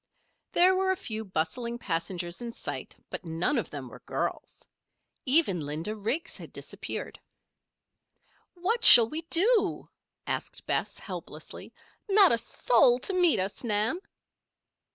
[0.53, 4.65] There were a few bustling passengers in sight, but none of them were girls.
[5.27, 7.19] Even Linda Riggs had disappeared.
[8.55, 9.87] "What shall we do?"
[10.25, 11.71] asked Bess, helplessly.
[12.09, 13.99] "Not a soul to meet us, Nan!"